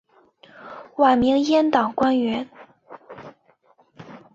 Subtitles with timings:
[0.97, 2.49] 晚明阉党官员。